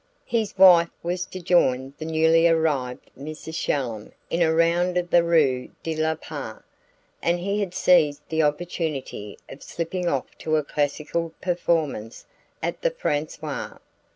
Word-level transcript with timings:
His 0.25 0.57
wife 0.57 0.89
was 1.03 1.27
to 1.27 1.39
join 1.39 1.93
the 1.99 2.05
newly 2.05 2.47
arrived 2.47 3.11
Mrs. 3.15 3.53
Shallum 3.53 4.11
in 4.31 4.41
a 4.41 4.51
round 4.51 4.97
of 4.97 5.11
the 5.11 5.23
rue 5.23 5.69
de 5.83 5.95
la 5.95 6.15
Paix; 6.15 6.63
and 7.21 7.37
he 7.37 7.59
had 7.59 7.75
seized 7.75 8.27
the 8.27 8.41
opportunity 8.41 9.37
of 9.47 9.61
slipping 9.61 10.07
off 10.07 10.35
to 10.39 10.55
a 10.55 10.63
classical 10.63 11.33
performance 11.39 12.25
at 12.63 12.81
the 12.81 12.89
Français. 12.89 13.77